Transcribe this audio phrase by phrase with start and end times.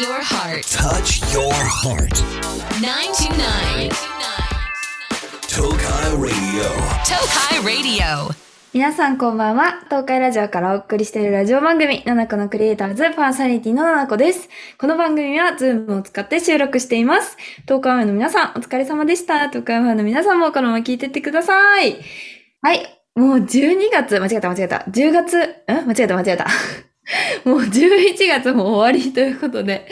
[0.00, 0.64] your heart.
[0.72, 2.10] Touch your heart.
[2.82, 3.90] 929.
[5.46, 6.66] Tokai Radio.
[7.04, 8.34] Tokai Radio.
[8.72, 9.82] 皆さんこんばんは。
[9.84, 14.48] 東海ラジオからお送りしているラジオ番組、七子のクリエイターズパーソナリティの七子です。
[14.78, 17.36] この番組はズームを使って収録しています。
[17.62, 19.48] 東海ファンの皆さん、お疲れ様でした。
[19.48, 21.98] 東海ファンの皆さんもこのまま聞いてってください。
[22.62, 22.84] はい。
[23.14, 24.78] もう12月、間違えた間違えた。
[24.90, 25.44] 10月、ん？
[25.86, 26.46] 間違えた間違えた。
[27.44, 29.86] もう11月も終わりということで、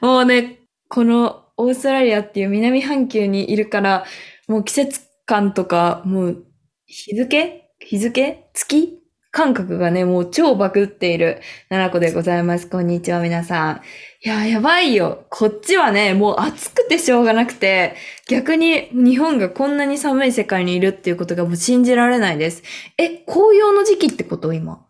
[0.00, 4.04] もうね、このオーストラリアっていう南半球にいるから、
[4.48, 6.44] もう季節感とか、もう
[6.86, 7.62] 日付？
[7.80, 8.44] 日付？
[8.54, 8.98] 月？
[9.32, 12.70] 感覚がね、もう超バグっている、奈々子でございます。
[12.70, 13.80] こんにちは、皆さん。
[14.24, 15.26] いや、やばいよ。
[15.28, 17.96] こっちはね、もう暑くてしょうがなくて、
[18.30, 22.62] 逆に日本がこんなに寒い世界にいるっていうことがもう信じられないです。
[22.96, 24.54] え、紅葉の時期ってこと？
[24.54, 24.85] 今。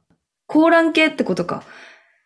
[0.47, 1.65] 香嵐渓ってことか。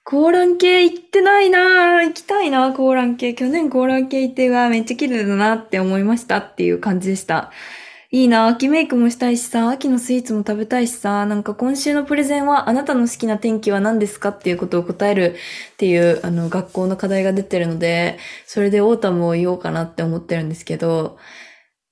[0.04, 2.04] 香嵐渓行ってないなぁ。
[2.06, 3.34] 行きたいなぁ、香嵐渓。
[3.34, 7.50] 去年香嵐渓行って、わめっちゃ綺麗だなって思いましたっていう感じでした。
[8.12, 15.36] いいな、秋メイクもしたいしさ、秋のスイーツも食べたいしさ、なんか今週のプレゼンはあなたの好きな天気は何ですかっていうことを答える
[15.74, 21.18] っていう、あの、学校の課題が出てるので、それで autumn を言おうかなって思ってるんですけど、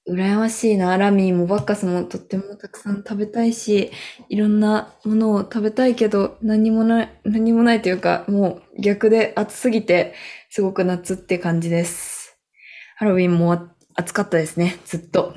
[0.08, 3.90] 羨ましいな、ラミーもバッカスもとってもたくさん食べたいし、
[4.28, 10.14] いろんなものを食べたいけど、何もない、何もないというか、もう逆で暑すぎて、
[10.50, 12.38] すごく夏って感じです。
[12.96, 15.34] ハロウィンも暑かったですね、ずっと。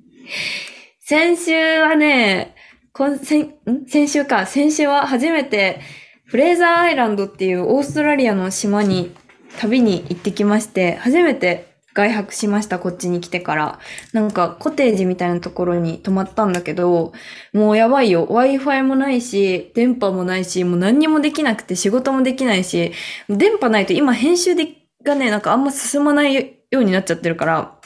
[1.00, 2.54] 先週はね、
[2.92, 3.86] 今先ん？
[3.88, 5.80] 先週か、先週は初めて
[6.24, 9.14] フレーザーアイランドっていうオーストラリアの島に
[9.58, 13.78] 旅に行ってきまして、初めて外泊しました、こっちに来てから。
[14.12, 17.12] なんかコテージみたいなところに泊まったんだけど、
[17.52, 18.26] もうやばいよ。
[18.26, 22.92] Wi-Fi もないし、電波もないし、もう何にもできなくて仕事もできないし、
[23.28, 26.34] 電波ないと今編集でがね、なんかあんま進まない
[26.70, 27.78] ようになっちゃってるから、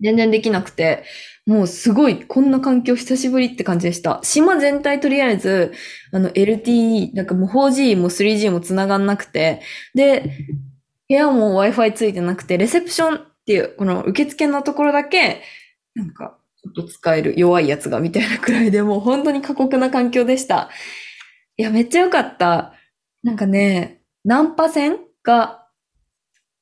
[0.00, 1.04] 全然できなくて、
[1.46, 4.20] もうすごい、こんな環境久しぶりって感じでした。
[4.22, 5.72] 島全体とりあえず、
[6.12, 9.60] あの LTE、なんかもう 4G も 3G も繋がんなくて、
[9.94, 10.30] で、
[11.08, 13.20] 部屋も Wi-Fi ついてなくて、レセプション
[13.50, 15.42] っていう、この受付のところだけ、
[15.96, 20.70] なんか、ちょっと使える弱いやつがみたいなくらいでもう本当に過酷な環境でした。
[21.56, 22.74] いや、めっちゃ良かった。
[23.24, 25.66] なんかね、ナンパ船が、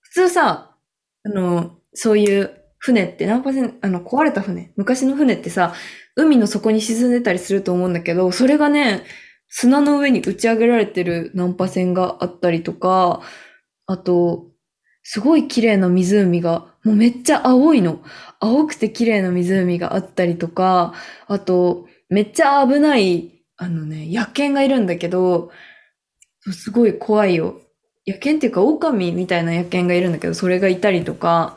[0.00, 0.76] 普通さ、
[1.24, 5.74] あの、そういう船って、ナンパ船、あの、壊れた船、昔の船ってさ、
[6.16, 9.04] 海の底に沈んでたりすると思うんだけど、それがね、
[9.48, 13.20] 砂の上に打ち上げられてるナンパ船があったりとか、
[13.86, 14.46] あと、
[15.02, 18.00] すごい綺麗な湖が、もうめっちゃ青いの。
[18.40, 20.94] 青くて綺麗な湖があったりとか、
[21.26, 25.50] あと、めっちゃ危ない、あのね、野犬がいるんだけど、
[26.52, 27.60] すごい怖いよ。
[28.06, 31.56] 野犬っていうか、狼みたいな野犬がいるんだけど、それがいたりとか、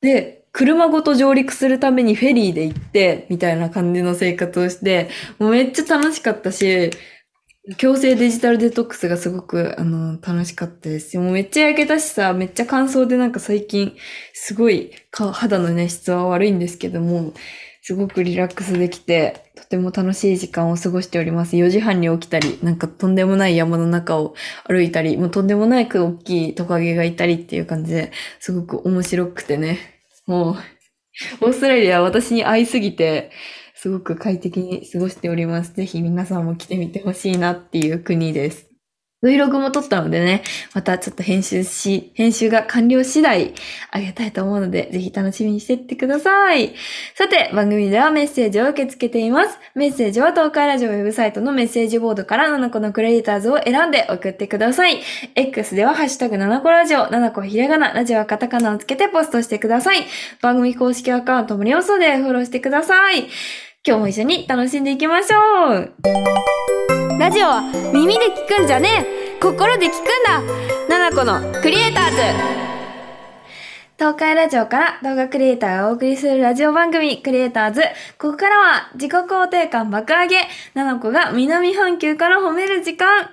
[0.00, 5.08] で、車ごと上陸するためにフェリーで行って、みたいな感じの生活をして、
[5.38, 6.90] もうめっちゃ楽しかったし、
[7.78, 11.18] 強制デジタルデトックスがすごく、あの、楽しかったです。
[11.18, 13.96] もうめっちゃ焼けたしさ、めっちゃ乾燥でなんか最近、
[14.34, 17.32] すごい肌のね、質は悪いんですけども、
[17.80, 21.56] すごくリラックスできて、とても楽しい時間を過ごしております。
[21.56, 24.34] 4時半に起きたり、なんかとんでもない山の中を
[24.68, 29.78] 歩いたり、もうとんでもないく大きいトカゲがいたりっていう感じで、すごく面白くてね。
[30.26, 30.56] もう、
[31.40, 33.30] オーストラリアは私に会いすぎて、
[33.84, 35.74] すごく快適に過ごしております。
[35.74, 38.70] ぜひ皆さんも来てみてほしいなっていう国です。
[39.22, 40.42] Vlog も撮ったのでね、
[40.74, 43.54] またちょっと編集し、編集が完了次第
[43.90, 46.74] あげたいと思うので、ぜひ楽しみにしていってください。
[47.14, 49.58] さて、番組ではメッセージを受け付けています。
[49.74, 55.00] メッセージは東海ラジオウェブサイトのメッセージボードから7個のクリエイターズを選んで送ってください。
[55.34, 60.06] X ではハッシュタグ7個ラジオ、7個ひらがな、ラジオはカタカナをつけてポストしてください。
[60.42, 63.28] 番組公式アカウント無料送でフォローしてください。
[63.86, 65.92] 今日も一緒に楽しんでいきましょう
[67.18, 67.60] ラジオは
[67.92, 68.88] 耳で聞くんじゃね
[69.36, 70.40] え心で聞くんだ
[70.88, 72.16] 七子のクリエイターズ
[73.98, 77.82] 東海ラジオから動画クリエイターがお送りするラジオ番組クリエイターズ。
[78.18, 80.48] ここからは自己肯定感爆上げ。
[80.74, 83.30] 七子が南半球から褒める時間。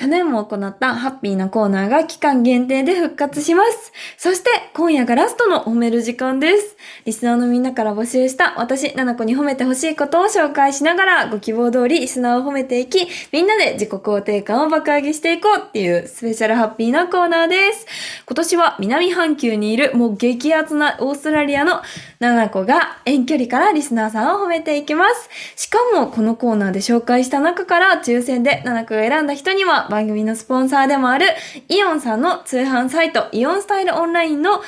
[0.00, 3.92] 去年も行ったハッピーなコーナーが期間限定で復活します。
[4.16, 6.78] そして今夜がラストの褒める時間です。
[7.04, 17.86] リスナーのみんなから募集した私、ナナコに褒めてほしいことを紹介しながらご希望通りリスナーを褒めていき、みんなで自己肯定感を爆上げしていこうっていうスペシャルハッピーなコーナーです。
[18.24, 21.82] 今年は南半球にいるもう激アツなオーストラリアの
[22.20, 25.30] ななこが遠距離からリスナーさんを褒めていきます。
[25.56, 31.26] しかも、このコーナーで紹介した中から抽選でななこが選んだ人には番組のスポンサーでもある
[31.68, 34.60] イオンさんの通販サイトイオンスタイルオンラインの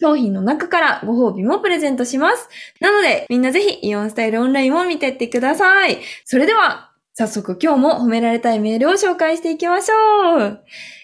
[0.00, 2.48] 商品の中からご褒美もプレゼントします。
[2.80, 5.98] なので、みんなぜひイオンスタイルオンラインを見てってください。
[6.24, 10.60] それでは、早速今日も褒められたいメールを紹介していきましょう。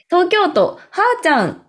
[0.08, 1.62] 東京都、はーちゃん。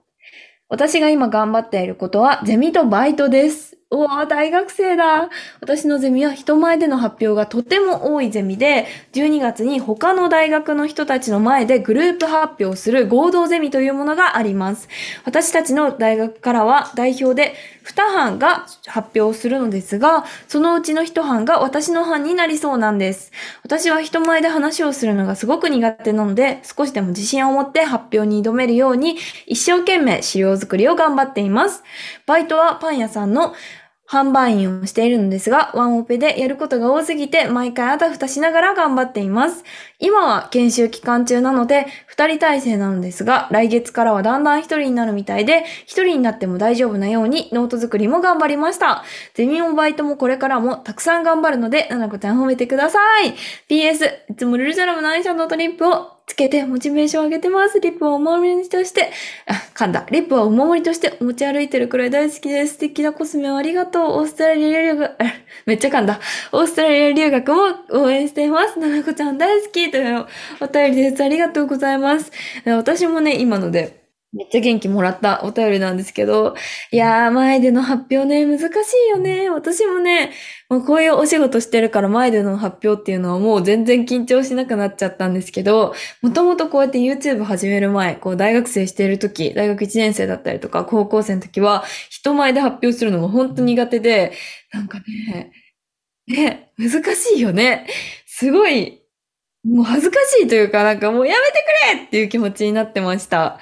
[0.69, 3.78] 私が今頑張っていることは、ゼミとバイトです。
[3.91, 5.31] おー、大学生だ。
[5.62, 14.88] 私のゼミは人前での発表がとても多いゼミで、12月に他の大学の人たちの前でグループ発表する合同ゼミというものがあります。
[15.25, 23.31] 私たちの大学からは代表で2班が発表するのですが、そのうちの1班が私の班になりそうなんです。
[23.63, 31.83] 私は人前で話をするのがすごく苦手なので、少しでも自信を持って発表に挑めるように、一生懸命資料作りを頑張っています。
[32.27, 33.56] バイトはパン屋さんの
[34.09, 39.63] 販売員をしているのですが、ワンオペでやることが多すぎて、毎回あたふたしながら頑張っています。
[40.00, 49.03] 今は研修期間中なので、二人体制なのですが、来月からはだんだん一人になるみたいで、一人になっても大丈夫なようにノート作りも頑張りました。
[49.35, 53.35] ゼミもバイトもこれからもたくさん頑張るので、ななこちゃん褒めてください。
[53.69, 57.79] PS、いつもルルジャラムのアイシャドウとリップをつけてモチベーション上げてます。
[57.79, 59.11] リップをお守りとして、
[59.47, 60.05] あ、噛んだ。
[60.11, 62.73] リップはお守りとして持ち歩いてるくらい大好きです。
[62.73, 64.03] 素敵なコスメをありがとう。
[64.19, 65.17] オーストラリア留学、
[65.65, 66.19] めっちゃ噛んだ。
[66.51, 67.61] オーストラリア留学も
[68.03, 68.77] 応援しています。
[68.77, 70.27] ななこちゃん大好きという
[70.61, 71.23] お便りです。
[71.23, 72.31] ありがとうございます。
[72.65, 73.99] 私もね、今ので、
[74.31, 76.55] めっちゃ元気もらったお便りなんですけど、
[76.91, 78.67] いやー、前での発表ね、難し
[79.07, 79.49] いよね。
[79.49, 80.31] 私もね、
[80.69, 94.33] もうこういうお仕事してるから前での発表っていうのはもう全然緊張しなくなっちゃったんですけど、もともとこうやって YouTube 始める前、こう大学生してる時、大学1年生だったりとか高校生の時は、人前で発表するのが本当苦手で、
[94.71, 95.51] なんかね、
[96.27, 97.87] ね、難しいよね。
[98.27, 99.01] すごい、
[99.65, 103.59] もう恥ずかしいというか、なんかもうやめてくれっていう気持ちになってました。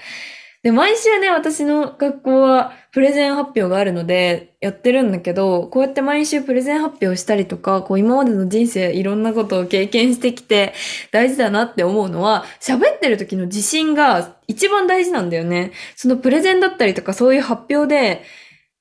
[0.64, 10.74] で、毎週ね、私の学校はプレゼン発表があるのでやってるんだけど、こうやって毎週プレゼン発表したりとか、こう今までの人生いろんなことを経験してきて
[11.12, 15.72] 大事だなって思うのは、喋ってる時の自信が一番大事なんだよね。
[15.96, 18.24] そのプレゼンだったりとかそういう発表で、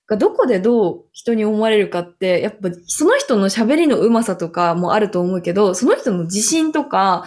[0.08, 7.26] どこでどう人に思われるかって、やっぱその人の喋りの上手さとかもあると思うけど、その人の自信とか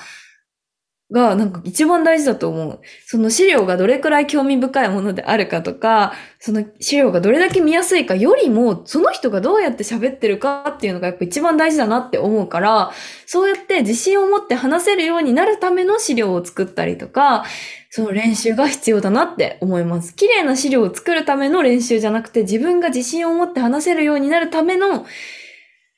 [1.12, 2.80] がなんか一番大事だと思う。
[3.06, 12.92] その資料がどれくらい興味深いものであるかとか、その資料がどれだけ見やすいかよりも、その人がどうやって喋ってるかっていうのがやっぱ一番大事だなって思うから、
[13.26, 17.44] そうやって自信を持って話せるようになるための資料を作ったりとか、
[17.90, 20.16] その練習が必要だなって思います。
[20.16, 25.08] 綺麗な資料を作るための練習じゃなくて、自分が自信を持って話せるようになるための、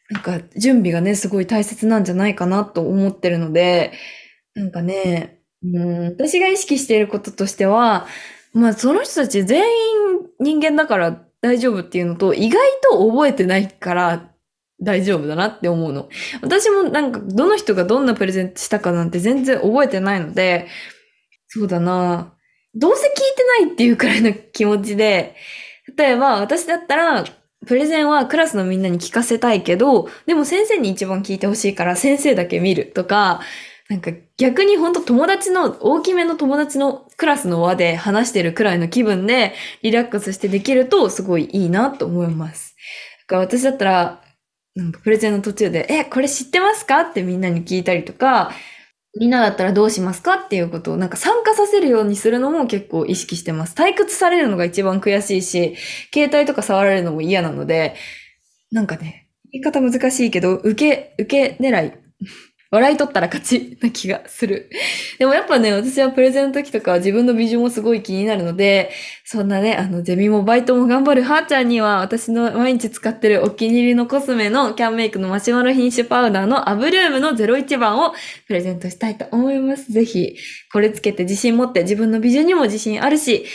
[0.09, 3.91] なんか準備がね、すごい大切なんじゃないかなと思ってるので、
[4.56, 8.07] なんかね、うん、私が意識していることとしては、
[8.53, 9.68] まあその人たち全員
[10.39, 14.31] 人間だから大丈夫っていうのと、意外と覚えてないから
[14.81, 16.09] 大丈夫だなって思うの。
[16.42, 20.68] 私もなんかどの人がどんなプレゼントしたかなんて全然覚えてないので、
[21.47, 22.33] そうだな
[22.74, 25.36] どうせ聞いてないっていうくらいの気持ちで、
[25.97, 27.25] 例えば私だったら、
[27.68, 33.42] プレゼンはクラスのみんなに聞かせたいけど、でも先生に一番聞いてほしいから先生だけ見るとか、
[33.91, 42.73] なんか逆に本当友達の、大きめの友達のクラスの輪で話してるくらいの気分でリラックスしてできるとすごいいいなと思います。
[43.23, 44.21] だから私だったら、
[44.75, 47.01] なんかプレゼンの途中で、え、これ知ってますか？
[47.01, 48.54] ってみんなに聞いたりとか、
[49.19, 50.35] みんなだったらどうしますか？
[50.35, 53.75] っていうことをなんか参加させるようにするのも結構意識してます。
[53.75, 55.75] 退屈されるのが一番悔しいし、
[56.13, 57.95] 携帯とか触られるのも嫌なので、
[58.71, 61.94] なんかね、言い方難しいけど、受け、受け狙い。
[62.71, 64.69] 笑い取ったら勝ちな気がする。
[65.19, 68.92] でもやっぱね、私はプレゼンの時とかは自分のビジョンもすごい気になるので、
[69.25, 78.13] そんなね、あの、ゼミもバイトも頑張るはーちゃんには、私の毎日使ってるお気に入りのコスメのキャンメイクのマシュマロ品種パウダーのアブルームの01番を
[78.47, 79.92] プレゼントしたいと思います。
[79.92, 80.37] ぜひ、
[80.71, 83.45] これつけて自信持って自分のビジョンにも自信あるし、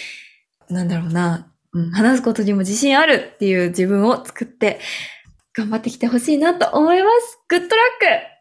[0.69, 4.79] なんだろうな、うん、話すことにも自信あるっていう自分を作って、
[5.55, 7.39] 頑張ってきてほしいなと思います。
[7.49, 8.36] グッドラック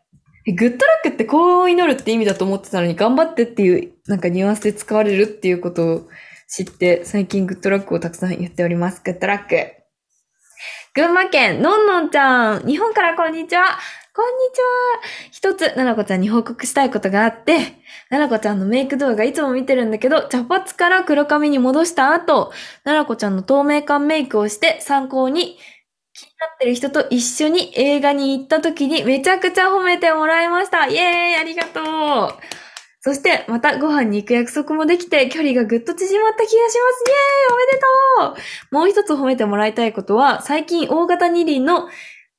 [0.53, 6.07] グッドラックってこう祈るって意味だと思ってたのに、頑張ってっていう、なんかニュアンスで使われるっていうことを
[6.47, 9.01] 知って、最近グッドラックをたくさん言っております。
[9.03, 9.73] グッドラック。
[10.93, 12.67] 群馬県、のんのんちゃん。
[12.67, 13.63] 日本からこんにちは。
[14.15, 14.65] こんにちは。
[15.31, 17.57] 一つ、ななこちゃんに報告したいことがあって、
[18.09, 22.53] ななこちゃんのメイク動画いつも見てるんだけど、茶髪から黒髪に戻した後、
[22.85, 25.57] ななこちゃんの透明感メイクをして参考に
[26.17, 30.87] 気になってる人と一緒に映画に行った時にめちゃくちゃ褒めてもらいました。
[30.87, 32.39] イエーイありがとう
[33.01, 36.79] そして、またご飯に行く約束もできて、距離がぐっと縮まった気がします。
[36.79, 41.87] イエーイおめでとうもう一つ褒めてもらいたいことは、最近大型二輪の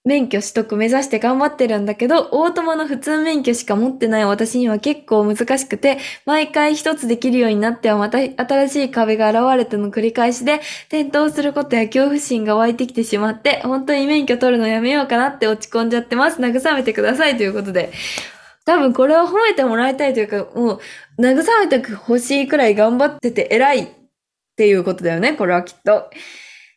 [0.06, 16.40] 免許取得目指して頑張ってるんだけど、オートマの普通免許しか持ってない私には結構難しくて、毎回一つできるようになってはまた新しい壁が現れての繰り返しで、転倒することや恐怖心が湧いてきてしまって、本当に免許取るのやめようかなって落ち込んじゃってます。
[16.40, 17.92] 慰めてくださいということで。
[18.64, 20.80] 多分これは褒めてもらいたいというか、もう、
[21.20, 23.88] 慰めてほしいくらい頑張ってて偉いっ
[24.56, 26.10] ていうことだよね、これはきっと。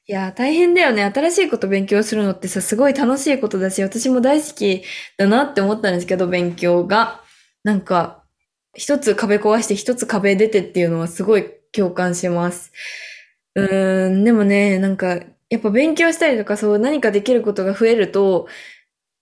[0.09, 1.03] いや、大変だよね。
[1.03, 4.81] 新しいこと勉強するのってさ、すごい楽しいことだし、私も大好き
[5.17, 7.21] だなって思ったんですけど、勉強が。
[7.63, 8.23] なんか、
[8.73, 12.71] 一つ壁壊して一つ壁出てっていうのはすごい共感します。
[13.55, 15.19] うーん、でもね、なんか、
[15.51, 18.47] やっぱ勉強したりとかそう何かできることが増えると、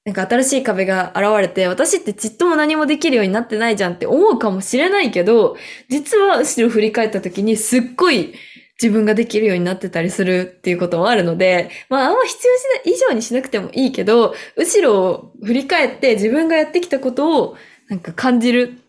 [0.05, 5.57] なんか新しい壁が現れて、私ってちっとも何もできるようになってないじゃんって思うかもしれないけど、
[5.89, 8.33] 実は後ろ振り返った時にすっごい
[8.81, 12.47] 自分ができるようになってたりするっていうこともあるので、まああんま必
[12.85, 17.57] 要以上にしなくてもいいけど、後ろを振り返って自分がやってきたことを
[17.89, 18.79] なんか感じる。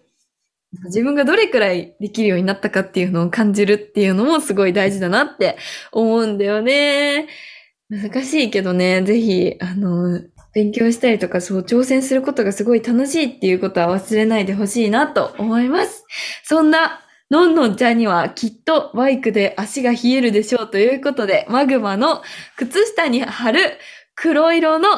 [0.85, 5.57] 自分がどれくらいできるようになったかっていうのを感じるっていうのもすごい大事だなって
[5.93, 7.27] 思うんだよね。
[7.89, 10.21] 難しいけどね、ぜひ、あの、
[10.53, 16.05] 勉強したりとかそう挑戦することがすごい楽しいっていうことは忘れないでほしいなと思います。
[16.45, 22.23] そんなのんのんちゃんにはきっとバイクで足が冷えるでしょうということで、マグマの
[22.57, 23.61] 靴下に貼る
[24.15, 24.89] 黒色の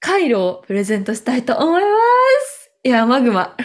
[0.00, 1.88] カイロをプレゼントしたいと思いま
[2.46, 2.70] す。
[2.84, 3.56] いや、マグマ。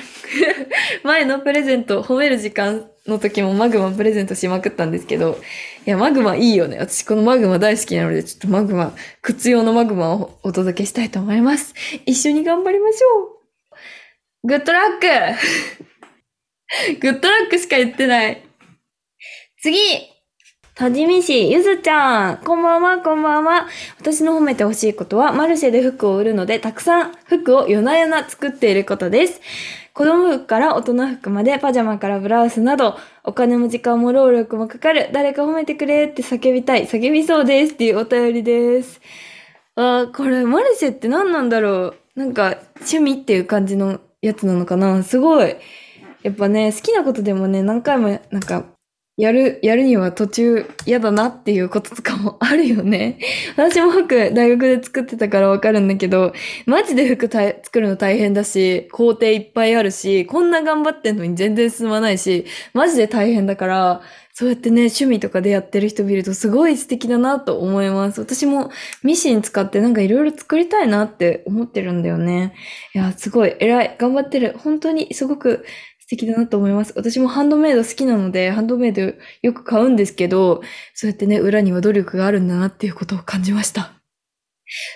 [1.03, 5.39] 前のプレゼント褒める時間の時もマグマプレゼントしまくったんですけど、
[5.85, 6.79] いや、マグマいいよね。
[6.79, 11.75] 私このマグマ大好きなので、ちょっとマグマ、靴用のマグマをお届けしたいと思います。
[12.07, 13.07] 一緒に頑張りましょ
[14.43, 14.47] う。
[14.47, 15.83] Good luck.
[15.83, 18.41] Good luck しか言ってない。
[19.61, 19.77] 次
[20.73, 22.37] 多治見市、ゆずちゃん。
[22.37, 23.67] こんばんは、こんばんは。
[23.99, 29.41] 私の褒めてほしいことは、マルシェで服を売るので、たくさん服を夜な夜な作っていることです。
[29.93, 35.09] 子供服から大人服まで、パジャマからブラウスなど、お金も時間も労力もかかる。
[35.11, 36.87] 誰か褒めてくれって叫びたい。
[36.87, 37.73] 叫びそうです。
[37.73, 39.01] っていうお便りです。
[39.75, 41.95] あーこれ、マルシェって何なんだろう。
[42.15, 45.03] なんか、趣味っていう感じのやつなのかな。
[45.03, 45.57] すごい。
[46.23, 48.65] やっぱね、好きなことでもね、何回も、なんか、
[49.17, 53.19] やる、やるには途中嫌だなっていうこととかもあるよね。
[53.57, 56.33] 私も服大学で作ってたからわかるんだけど、
[56.65, 64.01] マジで服作るの大変だし、工程いっぱいあるし、こんな頑張ってんのに全然進まないし、マジで大変だから、
[64.33, 68.21] そうやってね、趣味とかでやってる人見るとすごい素敵だなと思います。
[68.21, 68.71] 私も
[69.03, 72.53] ミシン使ってなんかいろいろ作りたいなって思ってるんだよね。
[72.95, 73.95] いや、すごい偉い。
[73.99, 74.55] 頑張ってる。
[74.57, 75.65] 本当にすごく
[76.11, 76.91] 素敵だなと思います。
[76.97, 80.61] 私もハンドメイド好きなので、ハンドメイドよく買うんですけど、
[80.93, 83.93] そうやってね、裏には努力があるんだなっていうことを感じました。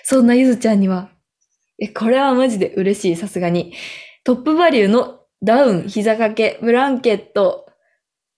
[0.04, 1.08] そんなゆずちゃんには、
[1.78, 3.72] え、これはマジで嬉しい、さすがに。
[4.24, 7.66] トップバリューのダウン、膝掛け、ブランケット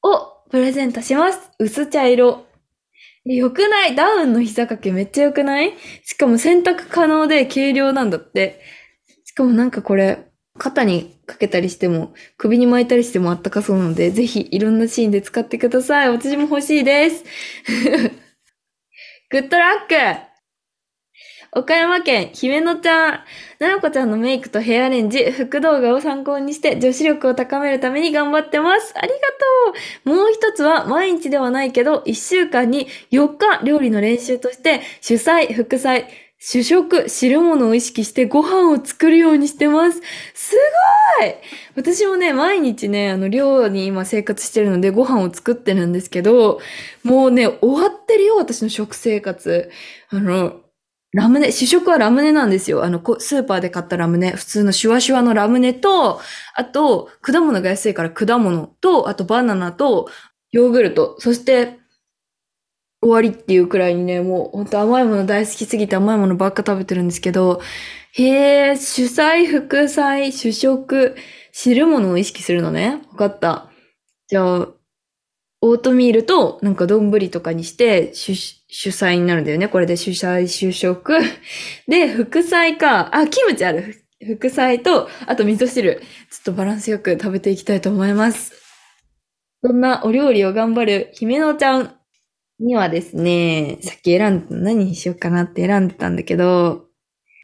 [0.03, 1.51] をプレゼントします。
[1.59, 2.47] 薄茶色。
[3.29, 3.97] えよくない？
[3.97, 5.75] ダウンの膝掛けめっちゃよくない？
[6.05, 8.61] しかも洗濯可能で軽量なんだって。
[9.25, 10.27] しかもなんかこれ、
[10.59, 16.11] 肩にかけたりしても、首に巻いたりしてもあったかそうなので、ぜひいろんなシーンで使ってください。
[16.11, 17.25] 私も欲しいです。
[19.31, 20.29] グッドラック
[21.53, 23.25] 岡山県、姫野ちゃん。
[23.59, 28.93] ななこちゃんのメイクとヘアアレンジ、服動画を参考にして女子力を高めるために頑張ってます。
[28.97, 29.15] ありが
[30.05, 36.09] とうもう一つは、毎日ではないけど、1週間に4日料理の練習として、主菜、副菜、
[36.41, 40.01] 主食、汁物を意識してご飯を作るようにしてます。
[40.35, 40.57] す
[41.19, 41.35] ごい
[41.75, 46.61] 私もね、毎日ね、あの、寮に今生活してるのでご飯を作ってるんですけど、
[47.03, 49.71] もうね、終わってるよ、私の食生活。
[50.11, 50.61] あの、
[51.13, 52.85] ラムネ、主食はラムネなんですよ。
[52.85, 56.21] あの、スーパーで買ったラムネ、普通のシュワシュワのラムネと、
[56.55, 60.09] あと、果物が安いから果物と、あとバナナと、
[60.53, 61.78] ヨーグルト、そして、
[63.09, 67.61] 終わりっていうくらいにね、もう本当甘いもの大好きすぎて甘いものばっか食べてるんですけど、
[68.13, 71.17] へえ、主菜、副菜、主食、
[71.53, 73.03] 汁物を意識するのね。
[73.11, 73.71] わかった。
[74.29, 74.69] じゃあ、
[75.61, 78.35] オートミールとなんか丼とかにして主
[78.69, 79.69] 主菜になるんだよね。
[79.69, 81.19] これで主菜、主食。
[81.89, 83.15] で、副菜か。
[83.17, 84.05] あ、キムチある。
[84.25, 85.97] 副菜と、あと味噌汁。
[85.97, 86.03] ちょ
[86.41, 88.53] っとバランスよく食べていきたいと思います。
[89.63, 91.98] そんなお料理を頑張る姫野ちゃん。
[92.61, 96.88] にはですね、さっき選んだ、何にしようかなって選んでたんだけど、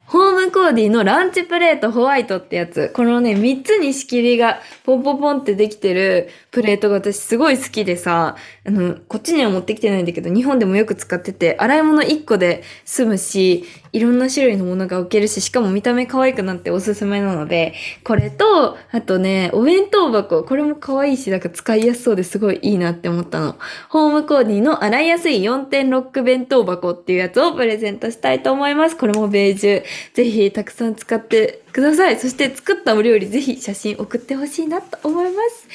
[0.07, 2.91] ホームコーディのランチプレートホワイトってやつ。
[2.93, 8.35] このね、3つに仕切りがポンポンポンってできてるプレートが私すごい好きでさ、
[8.67, 20.43] あの、こっちには持ってきてないんだけど、日本でもよく使ってて、洗い物1個で済むし、いろんな種類のものが置けるし、しかも見た目可愛くなっておすすめなので、これと、あとね、お弁当箱。
[20.43, 23.55] これも可愛いし、なんか使いやすそうですごいいいなって思ったの。
[23.89, 28.97] ホームコーディの洗いやすい4点ロック弁当箱っていうやつをプレゼントしたいと思います。
[28.97, 29.83] これもベージュ。
[30.13, 32.19] ぜひたくさん使ってください。
[32.19, 35.67] そして作ったお料理ぜひ写真送ってほしいなと思います。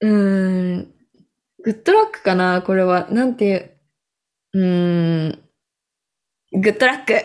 [0.00, 0.94] うーん。
[1.64, 2.62] グッドラックかな？
[2.62, 3.08] これは。
[3.10, 3.70] なんていう？
[4.54, 5.38] うーん。
[6.52, 7.14] グッドラック。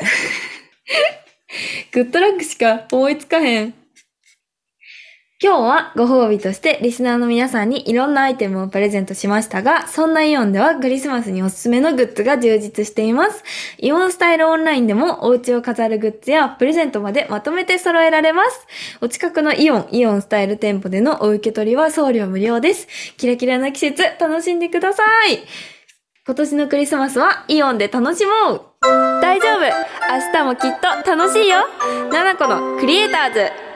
[1.92, 3.74] グッドラックしか思いつかへん。
[5.40, 13.44] 今日はご褒美としてリスナーの皆さんにいろんなアイテムをプレゼントしましたが、そんなイオンではクリスマスにおすすめのグッズが充実しています。
[13.78, 18.66] イオンスタイルオンラインでもお家を飾るグッズやプレゼントまでまとめて揃えられます。
[19.00, 22.88] お近くのイオン、イオンスタイル店舗でのお受け取りは送料無料です。
[23.18, 25.44] キラキラな季節楽しんでください。
[26.26, 28.62] 今年のクリスマスはイオンで楽しもう
[29.22, 31.60] 大丈夫明日もきっと楽しいよ
[32.12, 33.67] ナナコのクリエイターズ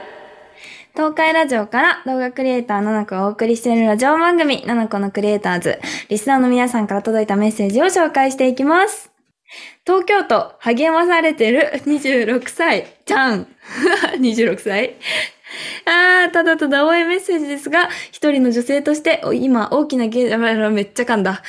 [0.93, 5.79] 東海ラジオから動画クリエイターナナコがお送りしているラジオ番組、ナナコのクリエイターズ。
[6.09, 9.09] リスナーの皆さんから届いたメッセージを紹介していきます。
[9.85, 13.47] 東京都、励まされてる 26歳、ちゃん。
[14.19, 14.95] 26歳？
[15.85, 21.41] あー、ただただ応援メッセージですが、一人の女性として、今大きなゲー、めっちゃ噛んだ。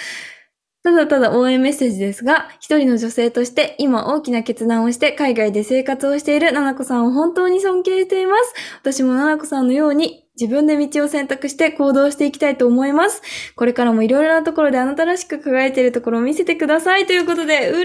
[0.84, 8.54] ただただ応援メッセージですが、一人の女性として今大きな決断をして海外で生活をしているナナコさんを本当に尊敬しています。
[8.80, 13.22] 私もナナコさんのように自分で道を選択して行動していきたいと思います。
[13.54, 17.84] これからもいろいろなところであなたらしく輝いているところを見せてくださいということで、嬉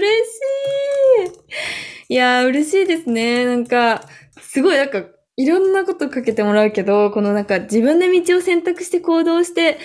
[2.08, 3.44] いいやー、嬉しいですね。
[3.44, 4.02] なんか、
[4.40, 5.04] すごいなんか、
[5.36, 9.78] いろんなことかけてもらうけど、このなんか自分で道を選択して行動して、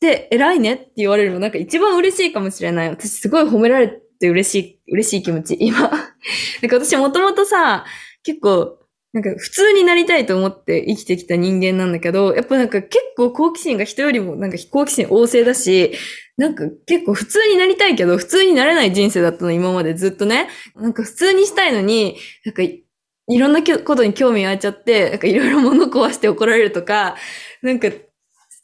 [0.00, 2.88] で、偉いねって言われるのなんか一番嬉しいかもしれない。
[2.88, 5.80] 私すごい褒められて嬉しい、嬉しい気持ち、今。
[5.90, 7.84] なんか私もともとさ、
[8.22, 8.78] 結構、
[9.12, 15.92] なんか普通になりたいと思って生きてきた人間なんだけど、やっぱなんか結構好奇心が人よりもなんか好奇心旺盛だし、
[16.36, 20.48] なんか結構普通になりたいけど、普通になれない人生だったの、今までずっとね。
[20.76, 27.16] なんか普通にしたいのに、なんかいろんなことに興味湧いちゃって、なんかいろいろ物壊して怒られるとか、
[27.62, 27.88] なんか、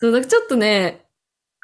[0.00, 1.03] そう、なんかちょっとね、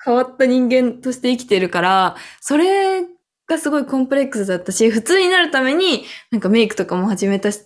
[0.04, 3.02] 変わった人間として生きてるから、それ
[3.46, 7.60] がすごいコンプレックスだったし、普通になるために、なんかメイクとかも始めたし、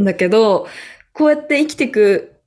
[0.00, 0.66] んだけど、
[1.12, 2.40] こうやって生きてく、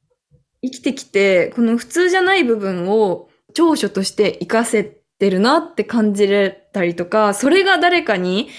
[0.62, 8.50] 生きてきて、この普通じゃない部分を長所として活かせてるなって感じれたりとか、それが誰かに、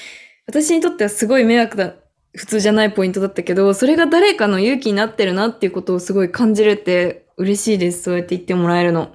[0.46, 1.94] 私にとってはすごい迷惑だ、
[2.34, 8.02] 普通じゃないポイントだったけど、それが誰かの勇気になってるなっていうことをすごい感じれて嬉しいです。
[8.02, 9.10] そうやって言ってもらえるの。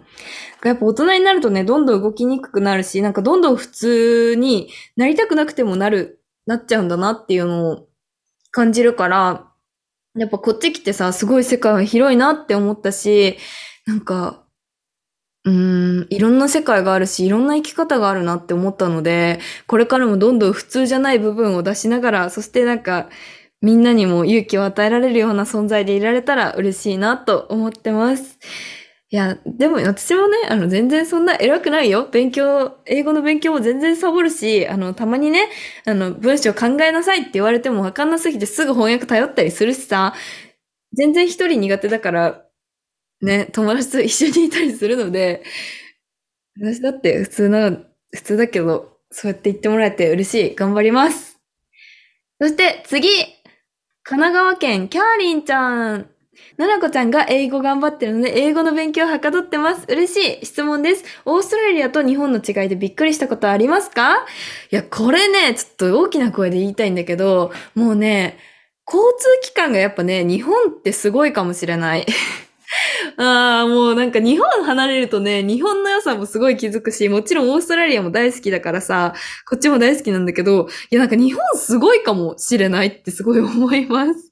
[0.64, 7.88] やっぱ大人になるとね、どんどん動きにくくなるし、なんかどんどん普通になりたくなくてもなる、なっちゃうんだなっていうのを
[8.52, 9.52] 感じるから、
[10.16, 13.38] やっぱこっち来てさ、すごい世界は広いなって思ったし、
[13.86, 14.44] なんか、
[15.46, 15.54] うー
[16.06, 23.10] ん、いろんな世界があるし、いろんな生き方があるなって思ったので、これからもどんどん普通じゃない部分を出しながら、そしてなんか、
[23.62, 28.38] みんなにも勇気を与えられるような存在でいられたら嬉しいなと思ってます。
[29.10, 32.08] いや、でも私もね、あの、全然そんな偉くないよ。
[32.12, 35.48] 勉強、英語の勉強も全然サボるし、あの、たまにね、
[35.86, 40.14] あの、文章考えなさいって言われてもわかんなすぎてすぐ翻訳頼ったりするしさ、
[40.94, 42.46] 全然一人苦手だから、
[43.22, 45.44] ね、友達と一緒にいたりするので、
[46.60, 47.72] 私だって普通な、
[48.14, 50.56] 普通だけど、そうやって言ってもらえて嬉しい。
[50.56, 51.40] 頑張ります。
[52.40, 53.10] そして次
[54.10, 56.10] 神奈川県キャーリンちゃん。
[56.56, 59.86] ななこちゃんが英語頑張ってるので、英語の勉強をはかどってます。
[59.90, 61.04] 嬉しい質問です。
[61.26, 64.26] オーストラリアと日本の違いでびっくりしたことありますか？
[64.72, 68.38] いや、これね、ちょっと大きな声で言いたいんだけど、もうね、
[68.88, 72.06] 交通機関がやっぱね、日本ってすごいかもしれない。
[73.18, 79.14] ああ、もうなんか日本離れるとね、日本の良さもすごい気づくし、もちろんオーストラリアも大好きだからさ、
[79.50, 84.32] こっちも大好きなんだけど、いやなんか日本すごいかもしれないってすごい思います。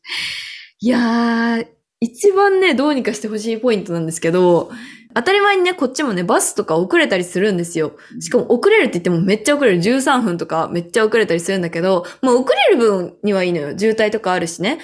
[0.82, 1.68] いやー、
[2.02, 4.70] 一番ね、どうにかしてほしいポイントなんですけど、
[5.14, 7.94] 当たり前にね、こっちもね、バスとか遅れたりするんですよ。
[8.20, 9.78] しかも遅れるって言ってもめっちゃ遅れる。
[9.78, 13.80] 13分とかめっちゃ遅れたりするんだけど、まあ遅れる分にはいいのよ。
[13.80, 14.80] 渋滞とかあるしね。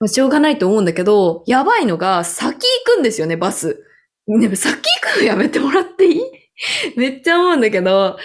[0.00, 2.54] まあ、しょうがないと思うんだけど、やばいのが先
[2.86, 3.84] 行くんですよね、バス。
[4.26, 6.22] ね、先行くのやめてもらっていい？
[6.96, 8.18] めっちゃ思うんだけど、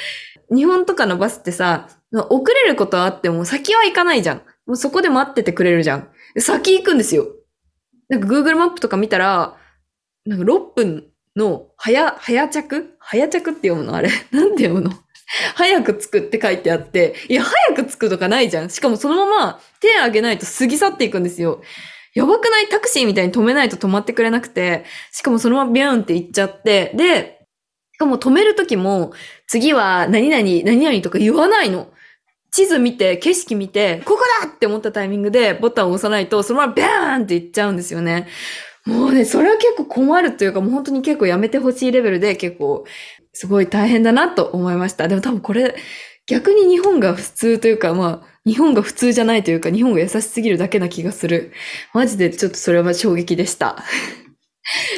[0.54, 1.90] 日本とかのバスってさ、
[2.30, 4.42] 遅れることはあっても先は行かないじゃん。
[4.66, 6.10] もうそこで待っててくれるじゃん。
[6.40, 7.28] 先行くんですよ。
[8.08, 9.58] なんか Google マップとか見たら、
[10.26, 12.96] なんか6分の早、早着？
[13.00, 13.96] 早着って読むの？
[13.96, 14.10] あれ？
[14.32, 14.92] なんて読むの？
[15.56, 18.70] 早く着くって書いてあって、いや、早く着くとかないじゃん。
[18.70, 21.62] しかもそのまま手挙げないと過ぎ去っていくんですよ。
[22.14, 22.70] やばくない？
[22.70, 27.48] タクシーみたいに止めないと止まってくれなくて、しかもそのままビューンって行っちゃって、で、
[27.94, 29.14] しかも止めるときも、
[29.48, 31.90] 次は何々、何々とか言わないの。
[32.52, 38.28] 地図見て、景色見て、ここだって思ったタイミングでボタンを押さないと、そのままビャーンって行っちゃうんですよね。
[38.86, 42.86] もうね、それは結構困るというか、もう本当に結構やめてほしいレベルで結構、
[43.36, 45.10] すごい大変だなと思いました。
[45.10, 45.76] でも多分これ、
[46.26, 51.52] 逆に日本が普通というか、まあ、日本が普通じゃないというか、日本が優しすぎるだけな気がする。
[51.94, 53.84] マジでちょっとそれは衝撃でした。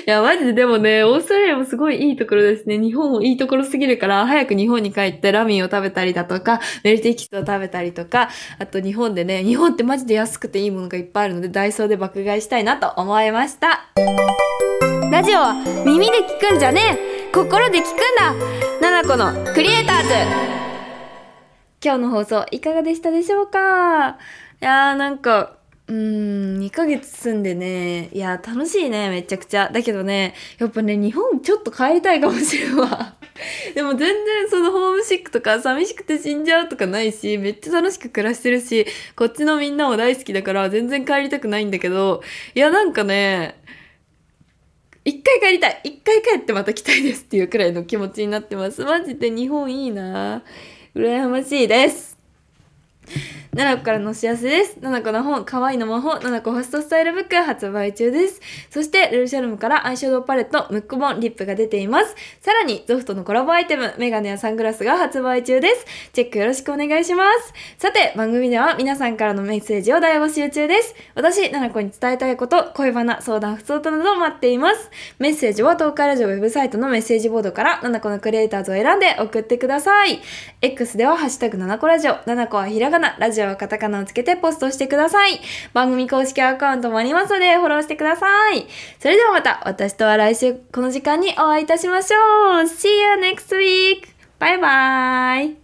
[0.05, 2.77] いや、マジででもね、オーストラリアもすごいいいところですね。
[2.77, 13.89] 日本もいいところすぎるから、早く日本に帰ってラミンを食べたりだとか、メルティキットを食べたりとか、あと日本でね、日本ってマジで安くていいものがいっぱいあるので、ダイソーで爆買いしたいなと思いました。
[15.11, 15.53] ラジオは
[15.85, 18.33] 耳で聞くんじゃねえ心で聞くんだ。
[18.81, 20.09] ナナコのクリエイターズ。
[21.85, 24.17] 今日の放送いかがでしたでしょうか？
[24.59, 29.69] いやーなんか、うーん、2ヶ月住んでね、いや、楽しいね、めちゃくちゃ。
[29.71, 33.13] だけどね、やっぱね、日本ちょっと帰りたいかもしれんわ。
[33.75, 42.23] でも全然そのホームシックとか寂しくて死んじゃうとかないし、めっちゃ楽しく暮らしてるし、こっちのみんなも大好きだから全然帰りたくないんだけど、
[42.55, 43.59] いや、なんかね、
[45.07, 48.83] 一回帰りたい一回帰ってまた来たいですっていうくらいの気持ちになってます。
[48.83, 50.43] マジで日本いいな
[50.93, 52.16] 羨ましいです。
[53.57, 54.75] 奈々子からのお知らせです。
[54.81, 58.39] 奈々子の本、可愛いの魔法、奈々子ファストスタイルブック発売中です。
[58.69, 62.15] そして、ルルシャルムからアイシャドウパレット、ムックボン、リップが出ています。
[62.39, 65.85] さらに、ゾフトのコラボアイテム、メガネやサングラスが発売中です。
[66.13, 67.53] チェックよろしくお願いします。
[67.79, 70.93] さて、番組では皆さんからのメッセージを大募集中です。
[71.15, 74.91] 私、奈々子に伝えたいこと、恋バナ、相談、不相談などを待っています。
[75.17, 80.21] メッセージは東海ラジオウェブサイトのメッセージボードから、奈々子のクリエイターズを選んで送ってください。
[80.61, 85.39] X では、ハッシュタグ、ななこラジオ、ななこはひらがな、ラジオはカタカナをつけてポストしてください。
[85.73, 88.67] 番組公式アカウントもありますので、フォローしてください。
[88.99, 92.63] それではまた、私とは来週この時間にお会いいたしましょう。
[92.63, 94.07] See you next week!
[94.39, 95.57] バイバイ